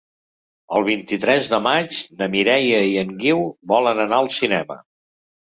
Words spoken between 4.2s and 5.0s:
al cinema.